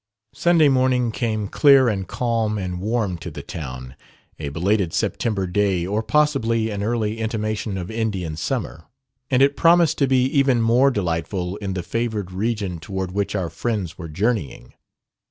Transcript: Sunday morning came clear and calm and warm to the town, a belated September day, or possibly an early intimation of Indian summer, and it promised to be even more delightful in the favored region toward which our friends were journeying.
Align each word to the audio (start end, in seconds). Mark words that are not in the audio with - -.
Sunday 0.33 0.67
morning 0.67 1.11
came 1.11 1.47
clear 1.47 1.87
and 1.87 2.07
calm 2.07 2.57
and 2.57 2.81
warm 2.81 3.19
to 3.19 3.29
the 3.29 3.43
town, 3.43 3.95
a 4.39 4.49
belated 4.49 4.93
September 4.93 5.45
day, 5.45 5.85
or 5.85 6.01
possibly 6.01 6.71
an 6.71 6.81
early 6.81 7.19
intimation 7.19 7.77
of 7.77 7.91
Indian 7.91 8.35
summer, 8.35 8.85
and 9.29 9.43
it 9.43 9.55
promised 9.55 9.99
to 9.99 10.07
be 10.07 10.23
even 10.25 10.59
more 10.59 10.89
delightful 10.89 11.55
in 11.57 11.73
the 11.73 11.83
favored 11.83 12.31
region 12.31 12.79
toward 12.79 13.11
which 13.11 13.35
our 13.35 13.51
friends 13.51 13.99
were 13.99 14.09
journeying. 14.09 14.73